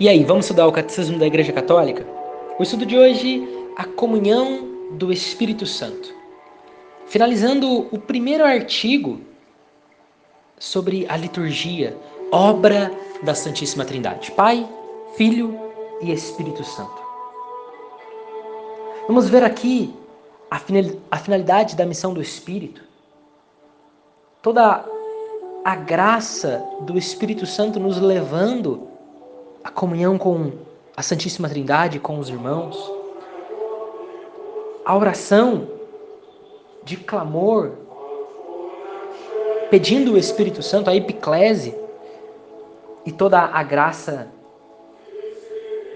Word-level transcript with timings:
E 0.00 0.08
aí, 0.08 0.24
vamos 0.24 0.46
estudar 0.46 0.66
o 0.66 0.72
Catecismo 0.72 1.18
da 1.18 1.26
Igreja 1.26 1.52
Católica? 1.52 2.06
O 2.58 2.62
estudo 2.62 2.86
de 2.86 2.96
hoje, 2.96 3.46
a 3.76 3.84
comunhão 3.84 4.66
do 4.92 5.12
Espírito 5.12 5.66
Santo. 5.66 6.14
Finalizando 7.06 7.86
o 7.94 7.98
primeiro 7.98 8.42
artigo 8.42 9.20
sobre 10.58 11.04
a 11.06 11.18
liturgia, 11.18 11.94
obra 12.32 12.90
da 13.22 13.34
Santíssima 13.34 13.84
Trindade, 13.84 14.30
Pai, 14.30 14.66
Filho 15.18 15.60
e 16.00 16.10
Espírito 16.10 16.64
Santo. 16.64 17.02
Vamos 19.06 19.28
ver 19.28 19.44
aqui 19.44 19.94
a 20.50 21.18
finalidade 21.18 21.76
da 21.76 21.84
missão 21.84 22.14
do 22.14 22.22
Espírito. 22.22 22.80
Toda 24.40 24.82
a 25.62 25.76
graça 25.76 26.64
do 26.80 26.96
Espírito 26.96 27.44
Santo 27.44 27.78
nos 27.78 28.00
levando 28.00 28.88
a 29.62 29.70
comunhão 29.70 30.16
com 30.18 30.52
a 30.96 31.02
Santíssima 31.02 31.48
Trindade, 31.48 31.98
com 31.98 32.18
os 32.18 32.28
irmãos, 32.28 32.76
a 34.84 34.96
oração 34.96 35.68
de 36.82 36.96
clamor, 36.96 37.72
pedindo 39.70 40.12
o 40.12 40.18
Espírito 40.18 40.62
Santo, 40.62 40.90
a 40.90 40.96
epiclese 40.96 41.74
e 43.04 43.12
toda 43.12 43.38
a 43.38 43.62
graça 43.62 44.28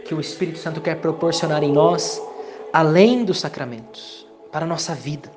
que 0.05 0.14
o 0.14 0.20
Espírito 0.20 0.58
Santo 0.58 0.80
quer 0.80 0.96
proporcionar 1.00 1.62
em 1.62 1.72
nós, 1.72 2.22
além 2.72 3.24
dos 3.24 3.41
sacramentos, 3.41 4.27
para 4.52 4.64
a 4.64 4.69
nossa 4.69 4.94
vida. 4.94 5.30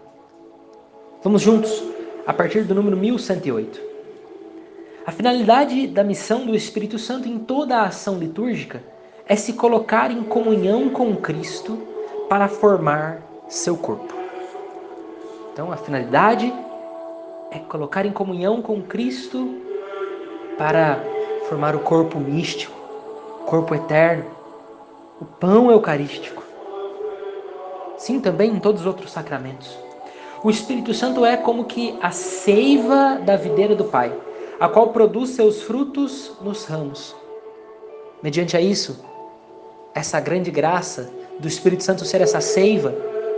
Vamos 1.23 1.41
juntos, 1.41 1.83
a 2.25 2.33
partir 2.33 2.63
do 2.63 2.75
número 2.75 2.95
1108. 2.97 3.96
A 5.07 5.11
finalidade 5.13 5.87
da 5.87 6.03
missão 6.03 6.45
do 6.45 6.53
Espírito 6.53 6.99
Santo 6.99 7.29
em 7.29 7.39
toda 7.39 7.77
a 7.77 7.85
ação 7.85 8.19
litúrgica 8.19 8.83
é 9.25 9.37
se 9.37 9.53
colocar 9.53 10.11
em 10.11 10.21
comunhão 10.21 10.89
com 10.89 11.15
Cristo 11.15 11.77
para 12.27 12.49
formar 12.49 13.21
seu 13.47 13.77
corpo. 13.77 14.13
Então, 15.53 15.71
a 15.71 15.77
finalidade 15.77 16.53
é 17.51 17.57
colocar 17.57 18.05
em 18.05 18.11
comunhão 18.11 18.61
com 18.61 18.81
Cristo 18.81 19.61
para 20.57 21.01
formar 21.47 21.73
o 21.73 21.79
corpo 21.79 22.19
místico, 22.19 22.77
o 23.43 23.45
corpo 23.45 23.73
eterno, 23.73 24.25
o 25.21 25.25
pão 25.25 25.71
eucarístico. 25.71 26.43
Sim, 27.97 28.19
também 28.19 28.51
em 28.51 28.59
todos 28.59 28.81
os 28.81 28.87
outros 28.87 29.13
sacramentos. 29.13 29.73
O 30.43 30.49
Espírito 30.49 30.93
Santo 30.93 31.25
é 31.25 31.37
como 31.37 31.63
que 31.63 31.97
a 32.01 32.11
seiva 32.11 33.21
da 33.23 33.37
videira 33.37 33.73
do 33.73 33.85
Pai 33.85 34.11
a 34.59 34.67
qual 34.67 34.89
produz 34.89 35.31
seus 35.31 35.61
frutos 35.61 36.31
nos 36.41 36.65
ramos. 36.65 37.15
Mediante 38.23 38.57
a 38.57 38.61
isso, 38.61 39.03
essa 39.93 40.19
grande 40.19 40.49
graça 40.49 41.11
do 41.39 41.47
Espírito 41.47 41.83
Santo 41.83 42.05
ser 42.05 42.21
essa 42.21 42.41
seiva, 42.41 42.93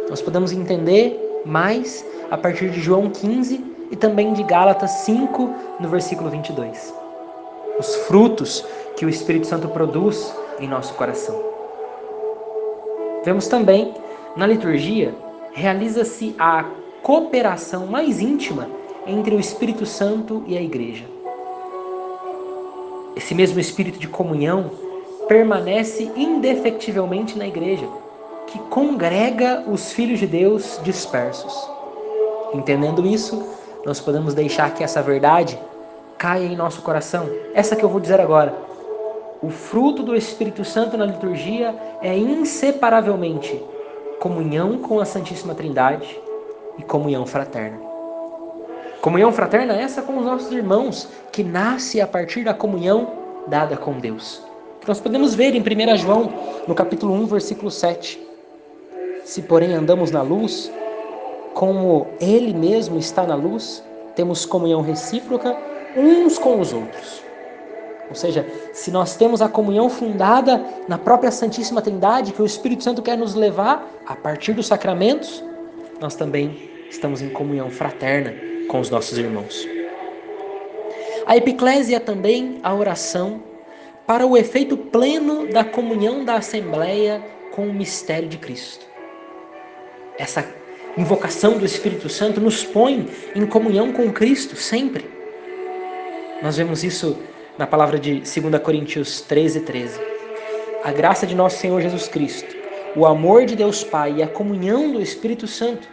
nós 0.09 0.21
podemos 0.21 0.51
entender 0.51 1.41
mais 1.45 2.05
a 2.31 2.37
partir 2.37 2.69
de 2.69 2.79
João 2.79 3.09
15 3.09 3.63
e 3.91 3.95
também 3.95 4.33
de 4.33 4.43
Gálatas 4.43 4.91
5, 5.05 5.53
no 5.79 5.89
versículo 5.89 6.29
22. 6.29 6.93
Os 7.77 7.95
frutos 8.07 8.65
que 8.95 9.05
o 9.05 9.09
Espírito 9.09 9.47
Santo 9.47 9.67
produz 9.69 10.33
em 10.59 10.67
nosso 10.67 10.93
coração. 10.93 11.41
Vemos 13.23 13.47
também 13.47 13.93
na 14.35 14.47
liturgia 14.47 15.13
realiza-se 15.53 16.35
a 16.37 16.65
cooperação 17.01 17.87
mais 17.87 18.19
íntima 18.19 18.69
entre 19.05 19.35
o 19.35 19.39
Espírito 19.39 19.85
Santo 19.85 20.43
e 20.47 20.57
a 20.57 20.61
Igreja. 20.61 21.05
Esse 23.15 23.33
mesmo 23.33 23.59
espírito 23.59 23.99
de 23.99 24.07
comunhão 24.07 24.71
permanece 25.27 26.11
indefectivelmente 26.15 27.37
na 27.37 27.47
Igreja, 27.47 27.87
que 28.47 28.59
congrega 28.69 29.63
os 29.67 29.91
filhos 29.91 30.19
de 30.19 30.27
Deus 30.27 30.79
dispersos. 30.83 31.53
Entendendo 32.53 33.05
isso, 33.05 33.43
nós 33.85 33.99
podemos 33.99 34.33
deixar 34.33 34.73
que 34.73 34.83
essa 34.83 35.01
verdade 35.01 35.59
caia 36.17 36.45
em 36.45 36.55
nosso 36.55 36.81
coração. 36.81 37.29
Essa 37.53 37.75
que 37.75 37.83
eu 37.83 37.89
vou 37.89 37.99
dizer 37.99 38.19
agora. 38.19 38.53
O 39.41 39.49
fruto 39.49 40.03
do 40.03 40.15
Espírito 40.15 40.65
Santo 40.65 40.97
na 40.97 41.05
liturgia 41.05 41.73
é 42.01 42.15
inseparavelmente 42.17 43.61
comunhão 44.19 44.79
com 44.79 44.99
a 44.99 45.05
Santíssima 45.05 45.55
Trindade 45.55 46.19
e 46.77 46.83
comunhão 46.83 47.25
fraterna. 47.25 47.88
Comunhão 49.01 49.31
fraterna 49.31 49.75
essa 49.75 50.01
com 50.01 50.17
os 50.17 50.25
nossos 50.25 50.51
irmãos, 50.51 51.07
que 51.31 51.41
nasce 51.41 52.01
a 52.01 52.07
partir 52.07 52.43
da 52.43 52.53
comunhão 52.53 53.13
dada 53.47 53.77
com 53.77 53.93
Deus. 53.93 54.41
Nós 54.85 54.99
podemos 54.99 55.33
ver 55.33 55.55
em 55.55 55.61
1 55.61 55.97
João, 55.97 56.33
no 56.67 56.75
capítulo 56.75 57.13
1, 57.13 57.25
versículo 57.27 57.71
7. 57.71 58.19
Se, 59.23 59.41
porém, 59.43 59.73
andamos 59.73 60.11
na 60.11 60.21
luz, 60.21 60.69
como 61.53 62.07
Ele 62.19 62.53
mesmo 62.53 62.99
está 62.99 63.23
na 63.23 63.35
luz, 63.35 63.81
temos 64.15 64.45
comunhão 64.45 64.81
recíproca 64.81 65.55
uns 65.95 66.37
com 66.37 66.59
os 66.59 66.73
outros. 66.73 67.23
Ou 68.09 68.15
seja, 68.15 68.45
se 68.73 68.91
nós 68.91 69.15
temos 69.15 69.41
a 69.41 69.47
comunhão 69.47 69.89
fundada 69.89 70.61
na 70.89 70.97
própria 70.97 71.31
Santíssima 71.31 71.81
Trindade, 71.81 72.33
que 72.33 72.41
o 72.41 72.45
Espírito 72.45 72.83
Santo 72.83 73.01
quer 73.01 73.17
nos 73.17 73.33
levar 73.33 73.87
a 74.05 74.15
partir 74.15 74.51
dos 74.51 74.67
sacramentos, 74.67 75.41
nós 76.01 76.15
também 76.15 76.69
estamos 76.89 77.21
em 77.21 77.29
comunhão 77.29 77.69
fraterna 77.69 78.48
com 78.69 78.79
os 78.79 78.89
nossos 78.89 79.17
irmãos. 79.17 79.67
A 81.25 81.35
epiclésia 81.35 81.97
é 81.97 81.99
também 81.99 82.59
a 82.63 82.73
oração 82.73 83.43
para 84.07 84.25
o 84.25 84.37
efeito 84.37 84.77
pleno 84.77 85.47
da 85.47 85.63
comunhão 85.63 86.23
da 86.23 86.35
Assembleia 86.35 87.21
com 87.51 87.67
o 87.67 87.73
mistério 87.73 88.29
de 88.29 88.37
Cristo. 88.37 88.85
Essa 90.17 90.47
invocação 90.97 91.57
do 91.57 91.65
Espírito 91.65 92.09
Santo 92.09 92.39
nos 92.39 92.63
põe 92.63 93.07
em 93.35 93.45
comunhão 93.45 93.91
com 93.91 94.11
Cristo 94.11 94.55
sempre. 94.55 95.05
Nós 96.41 96.57
vemos 96.57 96.83
isso 96.83 97.17
na 97.57 97.67
palavra 97.67 97.99
de 97.99 98.21
2 98.21 98.63
Coríntios 98.63 99.21
13, 99.21 99.61
13. 99.61 99.99
A 100.83 100.91
graça 100.91 101.27
de 101.27 101.35
nosso 101.35 101.57
Senhor 101.57 101.81
Jesus 101.81 102.07
Cristo, 102.07 102.55
o 102.95 103.05
amor 103.05 103.45
de 103.45 103.55
Deus 103.55 103.83
Pai 103.83 104.15
e 104.17 104.23
a 104.23 104.27
comunhão 104.27 104.91
do 104.91 105.01
Espírito 105.01 105.47
Santo 105.47 105.87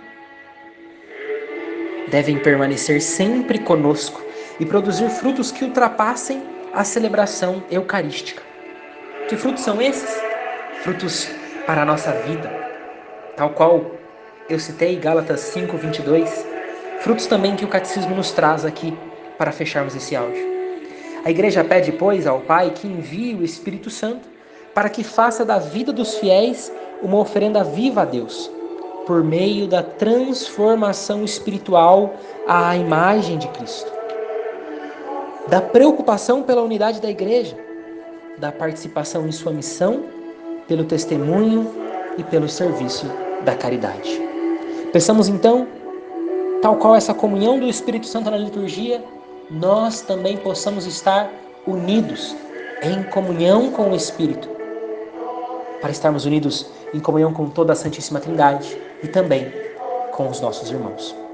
devem 2.09 2.39
permanecer 2.39 3.01
sempre 3.01 3.59
conosco 3.59 4.23
e 4.59 4.65
produzir 4.65 5.09
frutos 5.11 5.51
que 5.51 5.65
ultrapassem 5.65 6.43
a 6.73 6.85
celebração 6.85 7.63
eucarística. 7.71 8.43
Que 9.29 9.37
frutos 9.37 9.63
são 9.63 9.81
esses? 9.83 10.21
Frutos 10.83 11.29
para 11.67 11.83
a 11.83 11.85
nossa 11.85 12.13
vida, 12.13 12.49
tal 13.37 13.51
qual 13.51 13.91
eu 14.49 14.59
citei 14.59 14.97
Gálatas 14.97 15.41
5, 15.41 15.77
22. 15.77 16.47
Frutos 17.01 17.27
também 17.27 17.57
que 17.57 17.65
o 17.65 17.69
catecismo 17.69 18.15
nos 18.15 18.31
traz 18.31 18.65
aqui 18.65 18.97
para 19.37 19.53
fecharmos 19.53 19.95
esse 19.97 20.15
áudio. 20.15 20.57
A 21.25 21.31
igreja 21.31 21.65
pede, 21.65 21.91
pois, 21.91 22.27
ao 22.27 22.41
Pai 22.41 22.71
que 22.71 22.87
envie 22.87 23.35
o 23.35 23.45
Espírito 23.45 23.91
Santo 23.91 24.29
para 24.73 24.89
que 24.89 25.03
faça 25.03 25.45
da 25.45 25.59
vida 25.59 25.93
dos 25.93 26.15
fiéis 26.19 26.73
uma 27.03 27.19
oferenda 27.19 27.65
viva 27.65 28.03
a 28.03 28.05
Deus 28.05 28.56
por 29.07 29.23
meio 29.23 29.69
da 29.69 29.83
transformação 29.83 31.25
espiritual 31.25 32.15
à 32.47 32.77
imagem 32.77 33.39
de 33.39 33.47
Cristo, 33.49 33.91
da 35.47 35.61
preocupação 35.61 36.43
pela 36.43 36.61
unidade 36.61 37.01
da 37.01 37.09
igreja, 37.09 37.57
da 38.37 38.51
participação 38.51 39.27
em 39.27 39.33
sua 39.33 39.53
missão, 39.53 40.05
pelo 40.67 40.85
testemunho 40.85 41.73
e 42.19 42.25
pelo 42.25 42.49
serviço 42.49 43.07
da 43.45 43.55
caridade. 43.55 44.21
Pensamos 44.93 45.29
então, 45.29 45.69
tal 46.61 46.77
qual 46.77 46.97
essa 46.97 47.15
comunhão 47.15 47.61
do 47.61 47.69
Espírito 47.69 48.07
Santo 48.07 48.31
na 48.31 48.37
liturgia, 48.37 49.03
nós 49.49 50.01
também 50.01 50.37
possamos 50.37 50.85
estar 50.85 51.31
unidos 51.65 52.35
em 52.83 53.05
comunhão 53.05 53.71
com 53.71 53.91
o 53.91 53.95
Espírito, 53.95 54.49
para 55.81 55.91
estarmos 55.91 56.27
unidos 56.27 56.67
em 56.97 57.01
comunhão 57.01 57.33
com 57.33 57.49
toda 57.49 57.73
a 57.73 57.77
Santíssima 57.77 58.21
Trindade 58.21 58.77
e 59.03 59.09
também 59.09 59.53
com 60.13 60.29
os 60.29 60.41
nossos 60.41 60.71
irmãos. 60.71 61.26